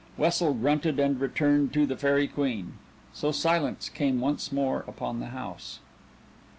[0.17, 2.73] Wessel grunted and returned to "The Faerie Queene";
[3.13, 5.77] so silence came once more upon the house.